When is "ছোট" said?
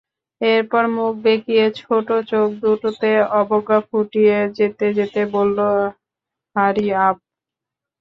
1.79-2.07